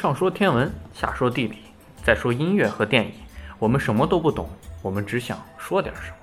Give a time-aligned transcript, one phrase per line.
[0.00, 1.58] 上说天文，下说地理，
[2.02, 3.12] 再说音乐和电影，
[3.58, 4.48] 我们什么都不懂，
[4.80, 6.16] 我们只想说点什么。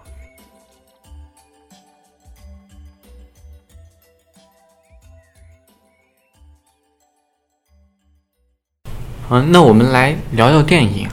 [9.30, 11.08] 嗯，那我们来聊聊电影。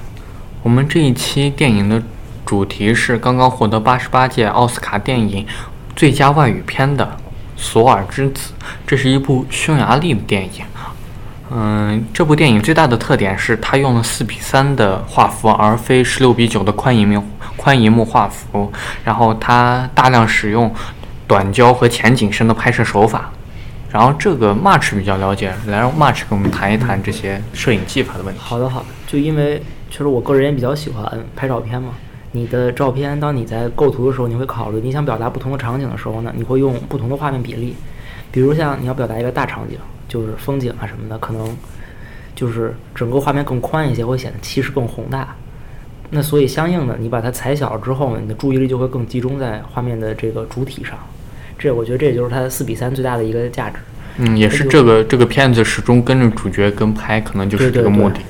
[0.63, 2.03] 我们这一期电影的
[2.47, 5.47] 主题是刚刚获得八十八届奥斯卡电影
[5.95, 7.05] 最佳外语片的
[7.61, 8.55] 《索尔之子》，
[8.87, 10.65] 这是一部匈牙利的电影。
[11.57, 17.23] 嗯，这部电影最大的特点是它用了四比三的画幅，而非十六比九的宽银幕
[17.57, 18.73] 宽银幕画幅。
[19.05, 20.75] 然后它大量使用
[21.29, 23.31] 短焦和前景深的拍摄手法。
[23.89, 28.41] 然后这个 March 比较了解，来让 March 跟我们谈一谈这些摄影技法的问题。
[28.43, 28.87] 好的，好的。
[29.07, 31.91] 就因为确实我个人也比较喜欢拍照片嘛。
[32.33, 37.77] 你的照片，当你在构图的时候，你会考虑你想表达不同的场景的时候呢，你会用不同的画面比例。
[38.33, 39.79] 比如像你要表达一个大场景，
[40.15, 41.57] 就是风景啊什么的，可能
[42.37, 45.35] 就是整个画面更宽一些，会显得气势更宏大。
[46.11, 50.97] 那所以相应的，你把它裁小了之后呢，你的注意力就会更集中在画面的这个主体上。
[51.59, 53.79] 这我觉得这也就是它四比三最大的一个价值。
[54.19, 58.21] 嗯，也是这个这个片子始终跟着主角跟拍，可能就是这个目的。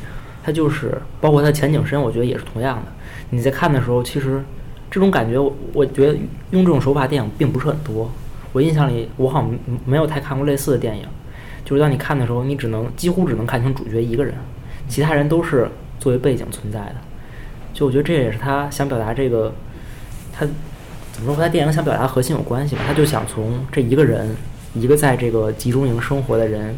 [0.42, 2.92] 它就是包括它前景深，我觉得也是同样的。
[3.28, 4.42] 你在看的时候，其实
[4.90, 6.16] 这种感觉，我我觉得
[6.52, 8.10] 用这种手法电影并不是很多。
[8.52, 9.50] 我印象里，我好像
[9.84, 11.04] 没有太看过类似的电影。
[11.64, 14.34] 就是当你看的时候，你只能几乎只能看清主角一个人，
[14.88, 16.96] 其他人都是作为背景存在的。
[17.72, 19.52] 就我觉得这也是他想表达这个，
[20.32, 20.46] 他
[21.10, 22.82] 怎么说和他电影想表达核心有关系吧？
[22.86, 24.36] 他就想从这一个人，
[24.74, 26.76] 一个在这个集中营生活的人，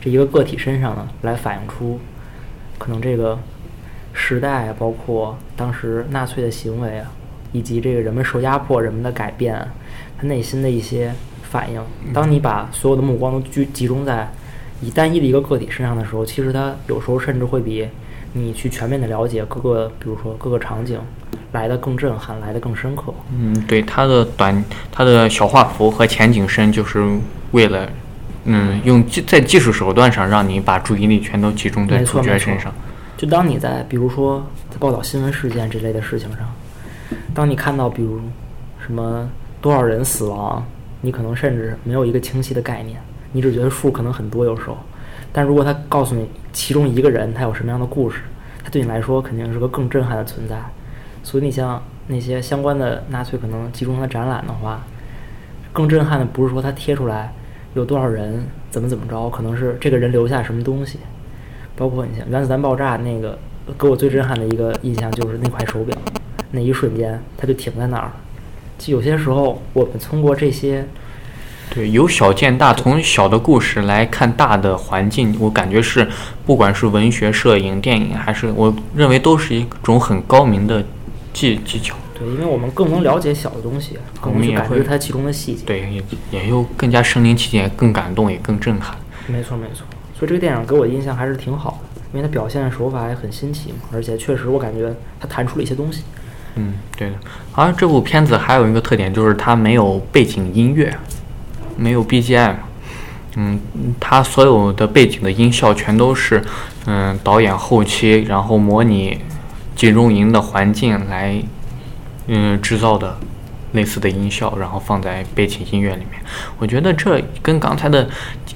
[0.00, 1.98] 这一个个体身上呢，来反映出
[2.78, 3.38] 可能这个
[4.12, 7.10] 时代，包括当时纳粹的行为啊，
[7.52, 9.66] 以及这个人们受压迫、人们的改变，
[10.18, 11.12] 他内心的一些
[11.50, 11.80] 反应。
[12.12, 14.28] 当你把所有的目光都聚集中在
[14.80, 17.88] 以单一的一个个体身上的时候，其实它有时候甚至会比
[18.32, 21.00] 你去全面的了解各个，比如说各个场景
[21.52, 23.04] 来的更震撼，来的更深刻。
[23.32, 24.62] 嗯，对，它的短，
[24.92, 27.02] 它的小画幅和前景深，就是
[27.52, 27.88] 为了，
[28.44, 32.70] 嗯，用技在技术手段上让你把注意力全都集中在主角身上。
[33.16, 36.40] 就当你在比如说在报道新闻事件这类的事情上，
[37.32, 38.20] 当你看到比如
[38.84, 39.26] 什么
[39.62, 40.62] 多少人死亡，
[41.00, 42.98] 你可能甚至没有一个清晰的概念，
[43.32, 44.76] 你只觉得数可能很多有时候。
[45.32, 48.20] 但如果他告诉你其中一个人他有什么样的故事，
[48.64, 50.56] 他对你来说肯定是个更震撼的存在。
[51.22, 54.84] 所以你像那些相关的纳粹可能集中的展览的话，
[55.72, 57.32] 更震撼的不是说他贴出来
[57.74, 60.98] 有多少人怎么怎么着，可能是这个人留下什么东西。
[61.76, 63.38] 包括你像原子弹爆炸那个，
[63.78, 65.94] 给我最震撼的一个印象就是那块手表，
[66.50, 68.10] 那一瞬间它就停在那儿。
[68.25, 68.25] 就
[68.86, 70.86] 有些时候我们通过这些。
[71.68, 76.08] 对，由小见大，从小的故事来看大的环境，我感觉是，
[76.46, 80.82] 不管是文学、摄影、电影，还是我认为都是一种很高明的
[81.34, 81.96] 技技巧。
[82.18, 85.64] 对，因为我们更能了解小的东西，我们也会它其中的细节。
[85.66, 88.96] 对，也也又更加身临其境，更感动，也更震撼。
[89.26, 89.84] 没错，没错。
[90.18, 96.04] 所以这个电影给我的印象还是挺好的，因为它表现的手法也很新奇嘛，而且确实我感觉它弹出了一些东西。
[96.56, 97.14] 嗯，对的。
[97.54, 100.94] 而这部片子还有一个特点就是它没有背景音乐。
[101.78, 102.54] 没有 BGM，
[103.34, 103.60] 嗯，
[104.00, 106.42] 它所有的背景的音效全都是，
[106.86, 109.18] 嗯，导演后期然后模拟
[109.74, 111.38] 集中营的环境来，
[112.28, 113.18] 嗯，制造的
[113.72, 116.18] 类似的音效，然后放在背景音乐里面。
[116.58, 118.08] 我觉得这跟刚才的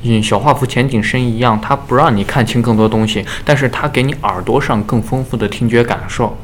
[0.02, 6.34] 嗯小画幅前景深一样，它不让你看清更多东西，但是它给你耳朵上更丰富的听觉感受。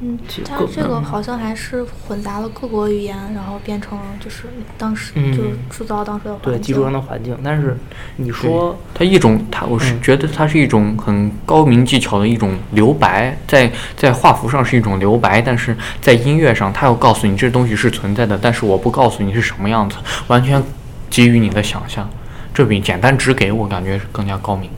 [0.00, 4.44] 嗯，它这个好像还是混杂了各国语言，然后变成就是
[4.76, 6.52] 当时就是塑造当时的环境。
[6.52, 7.38] 对，集中的环境。
[7.44, 7.76] 但是
[8.16, 20.62] 你说它一种，它我是觉得它是一种很高明技巧的一种留白，在在画幅上是一种留白，但是在音乐上，它要告诉你这东西是存在的，但是我不告诉你是什么样子，完全
[21.08, 22.10] 基于你的想象。
[22.52, 24.68] 这比简单直给我感觉更加高明。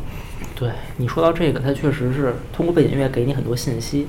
[0.54, 4.06] 对你说到这个，它确实是通过背景音乐给你很多信息。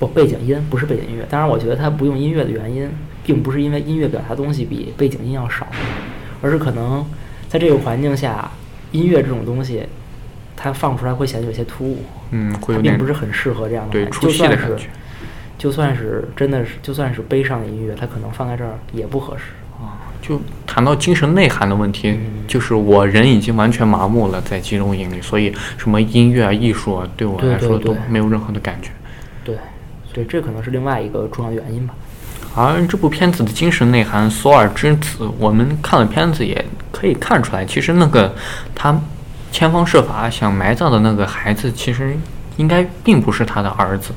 [0.00, 1.24] 不，背景音不是背景音乐。
[1.30, 2.90] 当然，我觉得他不用音乐的原因，
[3.24, 5.66] 并不是因为音乐表达东西比背景音要少，
[6.42, 7.06] 而是可能
[7.48, 8.50] 在这个环境下，
[8.90, 9.84] 音乐这种东西，
[10.56, 11.98] 它放出来会显得有些突兀。
[12.30, 13.92] 嗯，会有并不是很适合这样的。
[13.92, 14.88] 对，出戏的感觉。
[15.58, 19.44] 就算是真的是，就算是悲伤的音乐，它可能放在这儿也不合适。
[19.78, 28.88] 啊，就谈到精神内涵的问题，就是我人已经完全麻木了，在集中营里，所以什么音乐啊、艺术啊，对我来说都没有任何的感觉。
[28.88, 28.99] 对。
[30.12, 31.94] 对，这可能是另外一个重要原因吧。
[32.56, 38.34] 而这部片子的精神内涵，《索尔之子》，我们看了片子也可以看出来，其实那个
[38.74, 39.00] 他
[39.52, 42.16] 千方设法想埋葬的那个孩子，其实
[42.56, 44.10] 应该并不是他的儿子，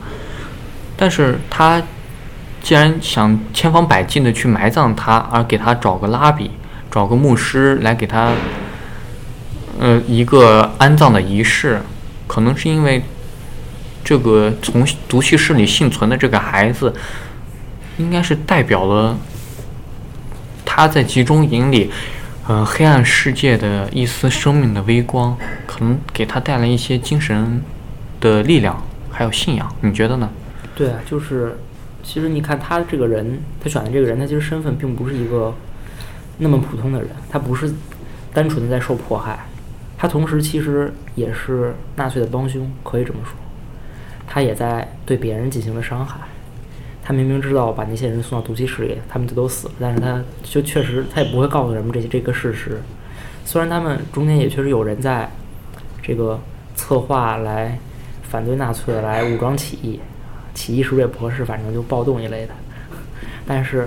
[0.98, 1.80] 但是他
[2.64, 6.50] 既然想千方百计的去埋葬他，而给他找个拉比，
[6.90, 8.32] 找个牧师来给他，
[9.80, 11.80] 呃，一个安葬的仪式，
[12.26, 13.04] 可能是因为
[14.04, 16.94] 这个从毒气室里幸存的这个孩子，
[17.98, 19.18] 应该是代表了
[20.66, 21.92] 他在集中营里。
[22.46, 27.62] 呃，黑暗世界的一丝生命的微光，可能给他带来一些精神
[28.20, 29.74] 的力量，还有信仰。
[29.80, 30.30] 你觉得呢？
[30.76, 31.58] 对啊，就是，
[32.04, 35.56] 其实你看他这个人，他选的这个人，他其实身份并不是一个
[36.38, 37.74] 那么普通的人，他不是
[38.34, 39.40] 单纯的在受迫害，
[39.98, 43.32] 他同时其实也是纳粹的帮凶，可以这么说，
[44.28, 46.20] 他也在对别人进行了伤害。
[47.04, 52.82] 他明明知道把那些人送到毒气室里，他们就都死了，但是他就确实他也不会告诉人们这些这个事实。
[53.44, 55.30] 虽然他们中间也确实有人在，
[56.02, 56.40] 这个
[56.76, 57.78] 策划来
[58.22, 60.00] 反对纳粹，来武装起义，
[60.54, 61.44] 起义是不是也不合适？
[61.44, 62.54] 反正就暴动一类的。
[63.46, 63.86] 但是，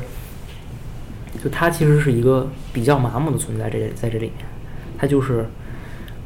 [1.42, 4.46] 就他其实是一个比较麻木的存在，这在这里面，
[4.98, 5.46] 他就是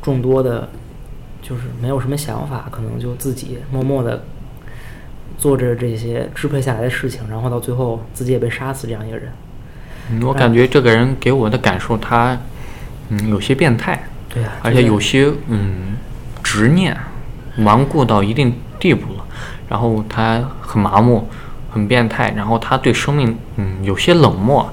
[0.03, 0.69] 众多的，
[1.43, 4.25] 就是没有什么想法，可能就自己默默的。
[5.39, 9.33] 做着这些支配下来的事情，然后到最后自己也被杀死，这样一个人。
[10.11, 12.39] 嗯，我感觉这个人给我的感受，他
[13.09, 15.97] 嗯有些变态，对啊，而且有些嗯
[16.43, 16.95] 执念
[17.61, 19.25] 顽固到一定地步了。
[19.67, 21.27] 然后他很麻木，
[21.71, 24.71] 很变态，然后他对生命嗯有些冷漠，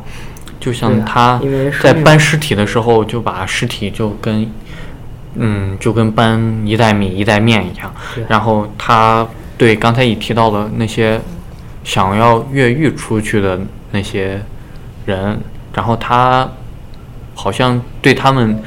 [0.60, 1.40] 就像他
[1.82, 4.46] 在搬尸体的时候，就把尸体就跟
[5.40, 7.94] 嗯就跟搬一袋米一袋面一样，
[8.28, 9.28] 然后他。
[9.60, 11.20] 对，刚才也提到了那些
[11.84, 14.40] 想要越狱出去的那些
[15.08, 15.36] 人，
[15.74, 16.48] 然后他
[17.34, 18.62] 好像对他们，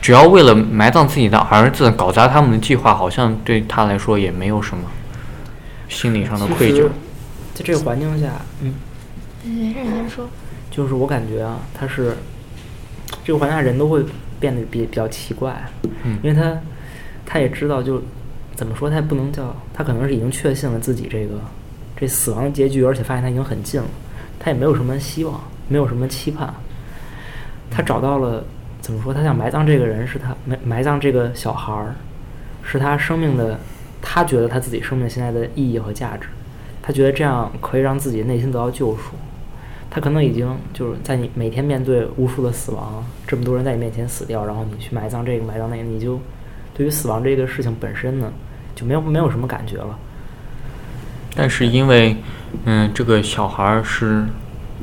[0.00, 4.84] 只要为了埋葬自己的儿子，搞砸他们的计划，好像对他来说也没有什么
[5.88, 6.86] 心理上的愧疚。
[7.52, 8.28] 在这个环境下，
[8.60, 8.74] 嗯，
[9.42, 10.28] 没事，你先说。
[10.70, 12.16] 就是我感觉啊，他是
[13.24, 14.04] 这个环境下人都会
[14.42, 15.54] 变得比比较奇怪，
[16.04, 16.60] 嗯，因为他
[17.24, 18.02] 他也知道就。
[18.54, 18.90] 怎么说？
[18.90, 21.40] 他也不能叫他，可能是已经确信了自己这个
[21.96, 23.88] 这死亡结局，而且发现他已经很近了。
[24.38, 26.52] 他也没有什么希望，没有什么期盼。
[27.70, 28.44] 他找到了
[28.82, 29.12] 怎么说？
[29.14, 31.94] 他想埋葬这个人，是他埋埋葬这个小孩儿，
[32.62, 33.58] 是他生命的。
[34.02, 36.28] 他觉得他自己生命现在的意义和价值，
[36.82, 39.14] 他觉得这样可以让自己内心得到救赎。
[39.94, 46.18] 他可能已经就是在你每天面对无数的死亡，这么多人在你面前死掉，然后你去埋葬这个埋葬那个，你就
[46.72, 48.32] 对于死亡这个事情本身呢？
[48.74, 49.98] 就没有没有什么感觉了，
[51.36, 52.16] 但是因为，
[52.64, 54.24] 嗯，这个小孩是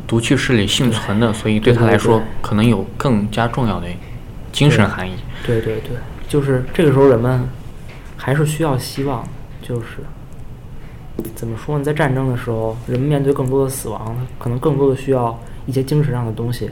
[0.05, 3.87] 毒气室里幸存的，所以对他来说可能有更加重要的
[4.51, 5.15] 精神含义。
[5.43, 5.97] 对对对，
[6.27, 7.49] 就是这个时候人们
[8.15, 9.27] 还是需要希望，
[9.59, 10.03] 就是
[11.35, 11.83] 怎么说呢？
[11.83, 16.69] 在战争的时候，人们面对更多的死亡，可能更多的需要一些精神上的东西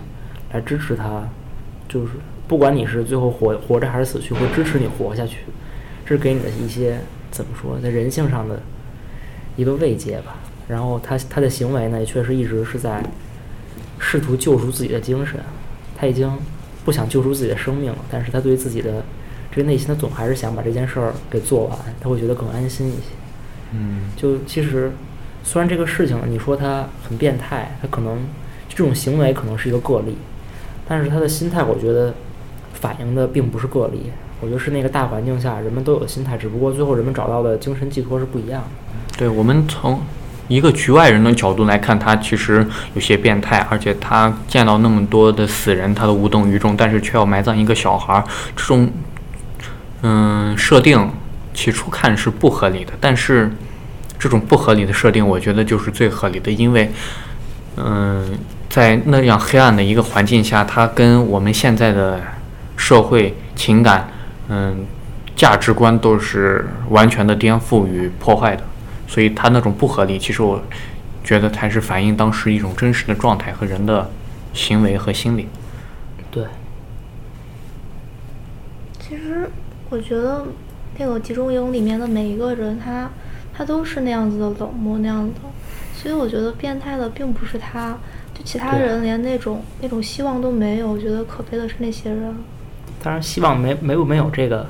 [0.51, 1.27] 来支持他，
[1.87, 2.13] 就是
[2.47, 5.39] 不管你是最后活活着还是死去，会支持你活下去。
[6.05, 6.99] 这是给你的一些
[7.31, 8.61] 怎么说，在人性上的
[9.55, 10.35] 一个慰藉吧。
[10.67, 13.03] 然后他他的行为呢，也确实一直是在
[13.99, 15.39] 试图救赎自己的精神。
[15.97, 16.31] 他已经
[16.85, 19.03] 不想救赎自己的生命了，但是他对自己的
[19.51, 23.16] 这个内心，他总还是想把这件事儿给做完，他会觉得更安心一些。
[23.73, 24.91] 嗯，就其实
[25.43, 28.19] 虽然这个事情你说他很变态，他可能
[28.67, 30.17] 这种行为可能是一个个例，
[30.87, 32.13] 但是他的心态，我觉得
[32.73, 34.11] 反映的并不是个例。
[34.39, 39.17] 我觉得是那个大环境下，人们都有心态，只不过最后人们找到的精神寄托是不一样的。
[39.17, 39.99] 对我们从
[40.47, 48.23] 一个局外人的角度来看，他其实有些变态，而且他见到那么多的死人，他都无动于衷，但是却要埋葬一个小孩儿，
[48.55, 48.87] 这种
[50.03, 51.09] 嗯设定
[51.57, 52.93] 起初看是不合理的。
[53.01, 53.51] 但是
[54.19, 56.91] 这种不合理的设定，我觉得就是最合理的，因为
[57.77, 58.37] 嗯
[58.69, 62.21] 在那样黑暗的一个环境下，它跟我们现在的
[62.75, 64.07] 社会情感。
[64.49, 64.85] 嗯，
[65.35, 68.63] 价值观都是完全的颠覆与破坏的，
[69.07, 70.63] 所以它那种不合理，其实我
[71.21, 74.09] 觉得才是反映当时一种真实的状态和人的
[74.53, 75.49] 行为和心理。
[76.31, 76.45] 对。
[78.97, 79.49] 其实
[79.89, 80.45] 我觉得
[80.97, 83.09] 那个集中营里面的每一个人，他
[83.53, 85.33] 他都是那样子的冷漠那样的，
[85.95, 87.97] 所以我觉得变态的并不是他，
[88.33, 90.91] 就其他人连那种那种希望都没有。
[90.91, 92.35] 我觉得可悲的是那些人。
[93.03, 94.65] 当然，希望没没有没有这个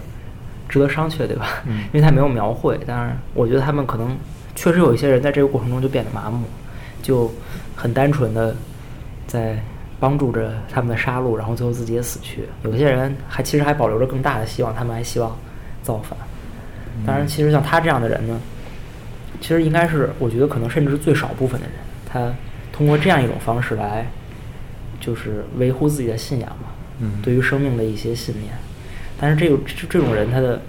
[0.67, 1.48] 值得商榷，对吧？
[1.65, 2.77] 嗯，因为他没有描绘。
[2.86, 4.15] 当然，我觉得他们可能
[4.53, 6.46] 确实有一些人在这个过程中就变得麻木，
[7.01, 7.31] 就
[7.75, 8.53] 很单纯的
[9.27, 9.57] 在
[10.00, 12.48] 帮助着他们的杀戮，然后最后自己也死去。
[12.63, 15.36] 有些人还其实还保留着更大的希望，他们还希望
[15.88, 16.17] 造反。
[17.06, 18.39] 当然，其实像他这样的人呢，
[19.39, 21.75] 其实应该是我觉得可能甚至是最少部分的人，
[22.06, 22.34] 他
[22.74, 24.08] 通过这样一种方式来，
[25.00, 28.53] 就是维护自己的信仰嘛，嗯对于生命的一些信念。
[29.20, 30.60] 但是这个这这种人，他的，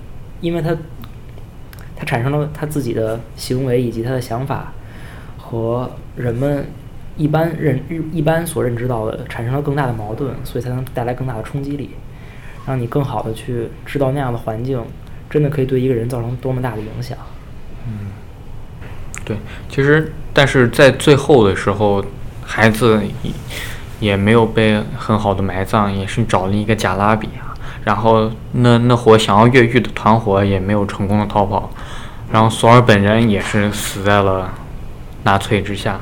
[0.40, 0.76] 因为他
[1.96, 4.72] 他产生了他自己的行为以及他的想法
[5.38, 6.66] 和人们
[7.16, 7.80] 一般认
[8.12, 11.90] 一般所认知到的产生了更大的矛盾，所以才能带来更大的冲击力，
[12.66, 14.84] 让你更好的去知道那样的环境
[15.30, 17.16] 真的可以对一个人造成多么大的影响。
[17.86, 18.10] 嗯
[19.24, 19.36] 对，
[19.68, 22.02] 其实但是在最后的时候，
[22.44, 23.30] 孩子也
[24.00, 27.52] 也没有被很好的埋葬，也是找了一个假拉比啊。
[27.84, 31.70] 然后那那伙想要越狱的团伙也没有成功的逃跑，
[32.32, 34.50] 然后索尔本人也是死在了
[35.24, 36.00] 纳粹之下。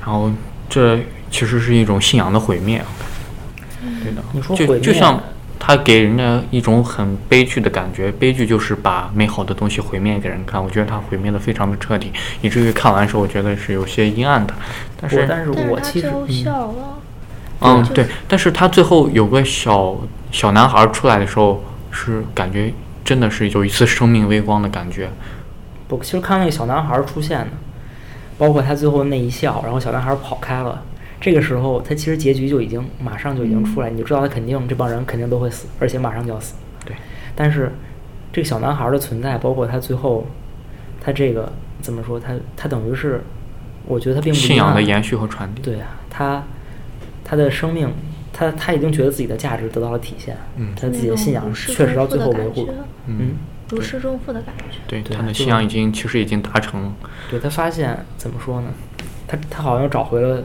[0.00, 0.30] 然后
[0.68, 0.98] 这
[1.30, 2.82] 其实是一种信仰的毁灭，
[4.02, 5.20] 对的你，说就毁灭就像
[5.58, 10.62] 他给人家一种很悲剧的感觉，悲剧就是把美好的东西毁灭给人看。
[10.62, 14.54] 我觉得他毁灭的非常的彻底，以至于看完时候我觉得是有些阴暗的。
[15.00, 16.98] 但是，但是我其实嗯笑了，
[17.60, 19.96] 嗯，就是对，但是他最后有个小
[20.30, 22.72] 小男孩出来的时候，是感觉
[23.04, 25.10] 真的是有一丝生命微光的感觉。
[25.88, 27.48] 不，其实看那个小男孩出现的，
[28.38, 30.82] 包括他最后那一笑，然后小男孩跑开了，
[31.26, 36.54] 这个时候他其实结局就已经马上就已经出来，你就知道他肯定这帮人肯定都会死，而且马上就要死。
[36.84, 36.94] 对，
[37.34, 37.72] 但是
[38.32, 40.24] 这个小男孩的存在，包括他最后，
[41.00, 42.20] 他这个怎么说？
[42.20, 43.24] 他他等于是，
[43.86, 45.62] 我觉得他并不信仰的延续和传递。
[45.62, 46.44] 对啊，他
[47.24, 47.92] 他的生命，
[48.32, 52.72] 他他已经觉得自己的价值得到了体现，嗯他自己的信仰确实到最后维护觉，
[53.08, 53.32] 嗯，
[53.70, 54.76] 如释重负的感觉。
[54.86, 56.92] 对，对他的信仰已经其实已经达成了。
[57.28, 58.68] 对他发现怎么说呢？
[59.26, 60.44] 他他好像找回了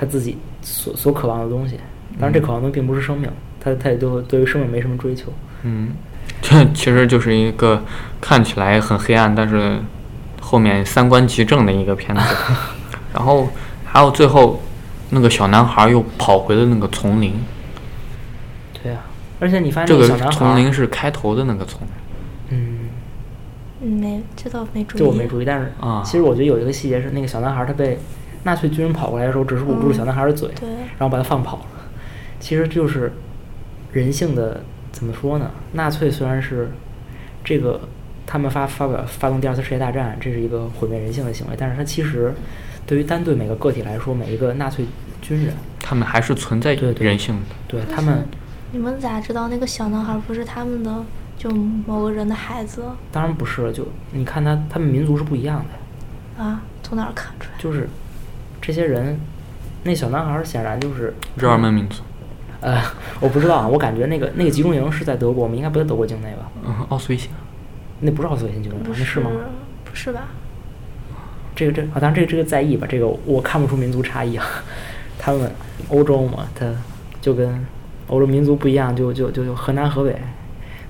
[0.00, 1.76] 他自己所所渴望的东西，
[2.18, 3.30] 当然这渴望的东西并不是生命，
[3.60, 5.30] 他他也就对于生命没什么追求。
[5.62, 5.90] 嗯，
[6.40, 7.84] 这其实就是一个
[8.18, 9.78] 看起来很黑暗，但是
[10.40, 12.22] 后面三观极正的一个片子。
[13.12, 13.48] 然后
[13.84, 14.62] 还有最后
[15.10, 17.34] 那个小男孩又跑回了那个丛林，
[18.82, 19.02] 对啊，
[19.38, 22.58] 而且你发现这个丛林是开头的那个丛林。
[22.58, 22.88] 嗯，
[23.82, 24.98] 嗯，没，这倒没注意。
[25.00, 27.98] 这我没注意，但是啊其实我觉得有一个细节是，那个小男孩他被
[28.42, 31.66] 纳粹军人跑过来的时候，只是捂住了小男孩的嘴，对然后把他放跑了。
[32.38, 33.12] 其实就是
[33.92, 35.50] 人性的怎么说呢？
[35.72, 36.70] 纳粹虽然是
[37.44, 37.80] 这个
[38.26, 42.32] 他们发发表发动第二次世界大战，这是一个毁灭人性的行为，但是它其实
[42.86, 44.86] 对于单对每个个体来说，每一个纳粹
[45.20, 47.42] 军人，他们还是存在人性的。
[47.68, 48.26] 但对他们
[48.72, 51.04] 你们咋知道那个小男孩不是他们的
[51.36, 55.62] 就某个人的孩子当然不是了，就你看他他们民族是不一样
[56.38, 56.62] 的，啊？
[56.82, 57.58] 从哪儿看出来？
[57.58, 57.88] 就是
[58.70, 59.18] 这些人，
[59.82, 62.02] 那小男孩显然就是日耳曼民族，
[62.60, 62.80] 呃，
[63.18, 65.56] 我不知道啊，我感觉那个那个集中营是在德国吗？
[65.56, 66.48] 应该不在德国境内吧？
[66.64, 67.28] 嗯，奥斯维辛。
[67.98, 69.28] 那不是奥斯维辛集中营，不那是吗？
[69.84, 70.28] 不是吧？
[71.56, 74.46] 这个这啊，当然这个这个在意吧，这个我看不出民族差异啊。
[75.18, 75.50] 他们
[75.88, 76.72] 欧洲嘛，他
[77.20, 77.66] 就跟
[78.06, 80.16] 欧洲民族不一样，就就就就河南河北、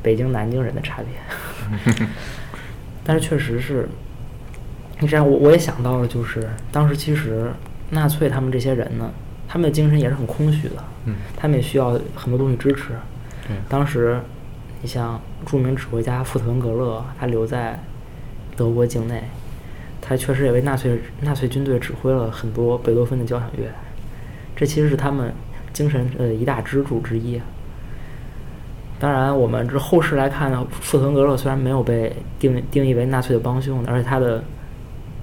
[0.03, 2.07] 北京南京人的差别。
[3.03, 3.89] 但是确实是，
[4.99, 7.51] 你这样我我也想到了，就是当时其实
[7.91, 9.11] 纳粹他们这些人呢，
[9.49, 12.91] 他们的精神也是很空虚的，嗯，他们也需要很多东西支持。
[13.47, 14.21] 对，当时，
[14.81, 17.79] 你像著名指挥家富特文格勒，他留在
[18.57, 19.25] 德国境内，
[20.01, 23.65] 他确实也为纳粹纳粹军队指挥了很多贝多芬的交响乐，
[24.55, 25.33] 这其实是他们
[25.73, 27.41] 精神呃一大支柱之一。
[29.01, 34.45] 当然，我们这后世来看呢，富特文格勒虽然没有被定定义为纳粹的帮凶，而且他的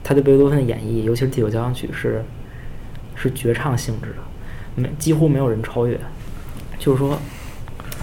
[0.03, 2.23] 他对贝多芬的演绎，尤其是第九交响曲是
[3.17, 5.99] 是绝唱性质的，没几乎没有人超越。
[6.79, 7.17] 就是说，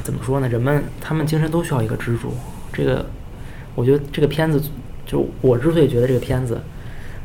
[0.02, 0.48] 怎么说呢？
[0.48, 2.34] 人们他们精神都需要一个支柱。
[2.72, 3.06] 这个，
[3.76, 4.60] 我觉得这个片子，
[5.06, 6.60] 就我之所以觉得这个片子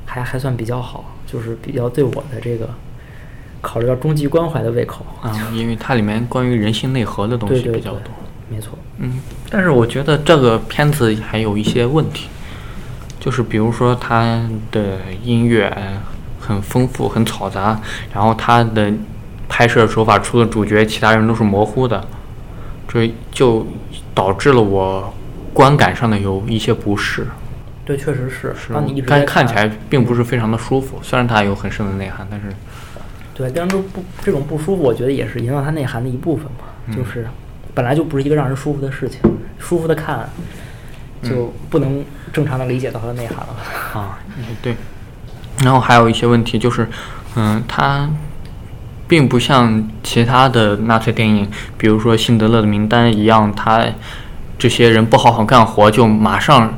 [0.06, 2.70] 还还算比较好，就是比较对我的这个
[3.62, 8.14] 考虑到终极关怀的胃口啊， 因为它里面关于人性内核的东西比较多。
[8.48, 9.20] 没错，嗯，
[9.50, 12.28] 但是我觉得这个片子还有一些问题，
[13.20, 15.76] 就是比如说它的音乐
[16.50, 17.80] 很丰富、很嘈杂，
[18.12, 18.92] 然后他的
[19.48, 22.04] 拍摄手法除了主角，其他人都是模糊的，
[22.88, 23.68] 这就
[24.16, 25.14] 导致了我
[25.54, 27.28] 观感上的有一些不适。
[27.86, 28.56] 对，确实是。
[28.60, 32.48] 是当你一直在但看起来并不是非常的舒服，虽然它有很深的内涵，但是
[33.36, 36.96] 对，但是这不这种不舒服，我觉得也是影响它内涵的一部分嘛。
[36.96, 37.28] 就是
[37.76, 39.20] 本来就不是一个让人舒服的事情，
[39.60, 40.28] 舒服的看
[41.22, 42.04] 就不能
[42.34, 43.56] 正常的理解到它的内涵了。
[43.94, 44.76] 啊，也对。
[45.64, 46.88] 然后还有一些问题就是，
[47.36, 48.10] 嗯，它
[49.08, 53.84] 并不像其他的纳粹电影，比如说《辛德勒的名单》一样，他
[54.58, 56.78] 这些人不好好干活，就马上，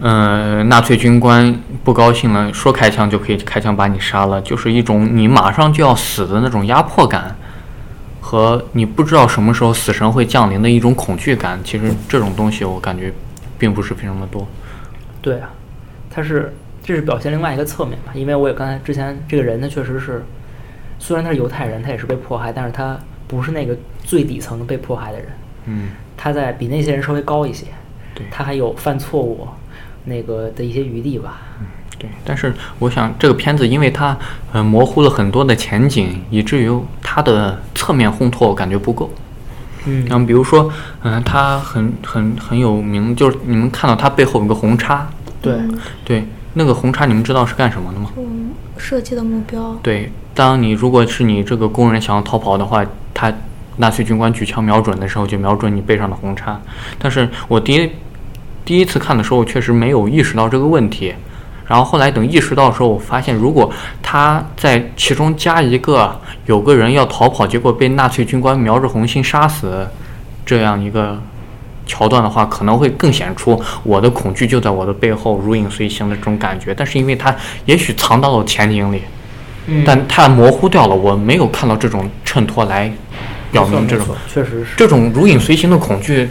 [0.00, 7.34] 呃，纳粹军官不高兴了，说开枪就可以开枪把你杀了，就是一种你马上就要死的那种压迫感，
[8.20, 11.58] 和你不知道什么时候死神会降临的一种恐惧感。
[11.64, 13.12] 其实这种东西我感觉
[13.58, 14.46] 并不是非常的多。
[15.20, 15.50] 对啊，
[16.08, 16.54] 他是
[16.90, 20.24] 这是表现另外一个侧面吧，因为我也刚才之前这个人他确实是。
[21.02, 25.28] 虽然他是犹太人，他也是被迫害，但是他不是那个最底层被迫害的人。
[25.64, 27.64] 嗯，他在比那些人稍微高一些。
[28.14, 29.48] 对，他还有犯错误
[30.04, 31.40] 那个的一些余地吧。
[31.58, 31.66] 嗯，
[31.98, 32.10] 对。
[32.22, 34.14] 但是我想这个片子，因为它
[34.52, 36.70] 呃模糊了很多的前景，以至于
[37.02, 39.10] 它的侧面烘托我感觉不够。
[39.86, 40.70] 嗯，然后比如说，
[41.02, 45.08] 嗯，他很很很有名，就是你们看到他背后有个红叉。
[45.40, 45.54] 对
[46.04, 48.10] 对，那个红叉你们知道是干什么的吗？
[48.16, 49.76] 嗯，设计的目标。
[49.82, 50.12] 对。
[50.32, 53.32] 当你如果是你这个工人想要逃跑的话，他
[53.76, 56.58] 纳粹军官举枪瞄准的时候，就瞄准你背上的红叉。
[56.98, 57.90] 但是我第一
[58.64, 61.12] 第一次看的时候，确实没有意识到这个问题。
[61.66, 63.70] 然后后来等意识到的时候，我发现如果
[64.02, 69.86] 他在其中加一个有个人要逃跑，结果被纳粹军官瞄着红心杀死
[70.46, 71.20] 这样一个
[71.90, 76.72] 桥段的话，可能会更显出我的恐惧就在我的背后如影随形的这种感觉。
[76.72, 79.02] 但是因为它也许藏到了前景里。
[79.86, 82.90] 但它模糊掉了，我没有看到这种衬托来
[83.52, 86.28] 表明这种，确实是这种如影随形的恐惧，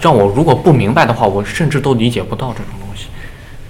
[0.00, 3.06] 让我如果不明白的话，我甚至都理解不到这种东西。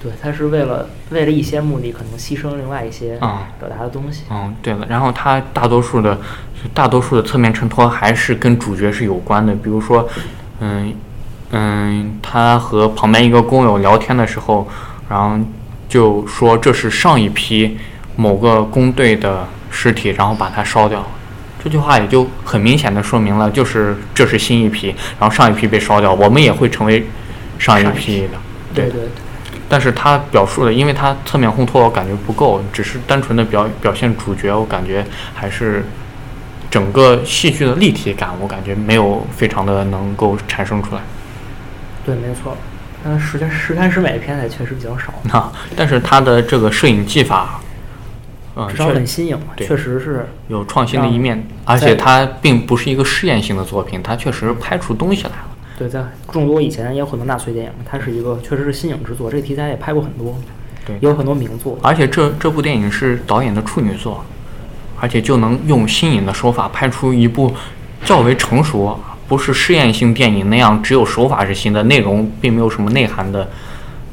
[0.03, 4.25] 对，他是为了为了一些目的，可能牺牲另外一些啊表达的东西。
[4.29, 6.19] 嗯，对了，然后他大多数的
[6.75, 10.07] 大多数的侧面衬托还是跟主角是有关的，比如说，
[10.61, 10.93] 嗯
[11.51, 14.69] 嗯，他和旁边一个工友聊天的时候，
[15.09, 15.39] 然后
[15.89, 17.79] 就说这是上一批。
[18.19, 21.05] 某个工队的尸体，然后把它烧掉，
[21.63, 24.87] 这句话也就很明显的说明了，就是这是新一批，
[25.21, 27.07] 然后上一批被烧掉，我们也会成为
[27.59, 28.29] 上一批的。
[28.75, 29.09] 对对对。
[29.69, 35.05] 但是他表述的，因为他侧面烘托我感觉不够，只是单纯的表表现主角，我感觉
[35.35, 35.85] 还是
[36.71, 41.03] 整个戏剧的立体感，我感觉没有非常的能够产生出来。
[42.07, 42.57] 对，没错。
[43.05, 45.13] 嗯，十三十三十美的片子也确实比较少。
[45.37, 47.61] 啊，但是他的这个摄影技法。
[48.59, 55.49] 嗯至少很新颖，确实是有创新的一面，而且它并不是一个试验性的作品，它确实拍出东西来了。
[55.79, 59.31] 对，在众多以前也有很多纳粹电影，它是一个确实是新颖之作。
[59.31, 60.35] 这个题材也拍过很多，
[60.87, 61.79] 对，也有很多名作。
[61.83, 64.25] 而且这这部电影是导演的处女作，
[64.99, 67.55] 而且就能用新颖的手法拍出一部
[68.07, 73.49] 较为成熟，不是试验性电影那样只有手法是新的，内容并没有什么内涵的。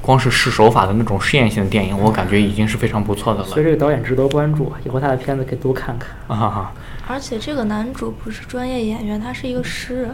[0.02, 3.46] 光是试手法的那种试验性的电影，我感觉已经是非常不错的了。
[3.46, 6.10] 所以这个导演值得关注，以后他的片子可以多看看。
[6.28, 6.74] 啊哈哈！
[7.08, 10.10] 而且这个男主不是专业演员，他是一个诗人。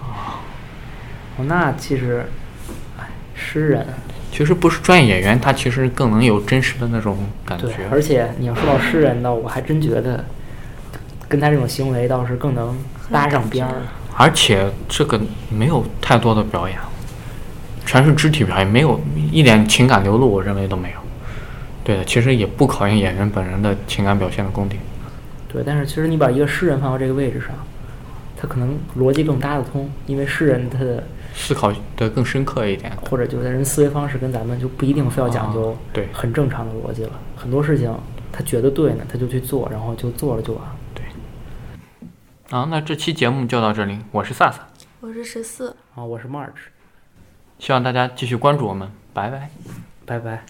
[0.00, 2.24] 哦，那其实，
[2.98, 3.04] 哎，
[3.34, 3.86] 诗人
[4.30, 7.68] 其实不是专业演员，他其实更能有真实的那种感觉。
[7.90, 10.24] 而且你要说到诗人呢，我还真觉得
[11.28, 12.74] 跟他这种行为倒是更能
[13.10, 13.74] 搭上边儿。
[14.22, 16.78] 而且这个没有太多的表演。
[17.84, 19.00] 全是肢体表演，没有
[19.32, 20.98] 一点情感流露，我认为都没有。
[21.82, 24.76] 对的，其实也不考验演员本人的情感表现的功底。
[25.52, 27.48] 对，但是其实你把一个诗人放到这个位置上，
[28.36, 31.02] 他可能逻辑更搭得通，因为诗人他的
[31.34, 37.10] 思考的更深刻一点，或者就是人思维方式跟咱们就不一定非要讲究对很正常的逻辑了。
[37.34, 37.92] 很多事情
[38.30, 40.71] 他觉得对呢，他就去做，然后就做了就完了。
[42.52, 42.58] 对。
[42.58, 44.68] 好，那这期节目就到这里，我是萨萨，
[45.00, 46.50] 我是十四，啊，我是 March。
[47.58, 49.50] 希望大家继续关注我们，拜拜，
[50.04, 50.44] 拜拜。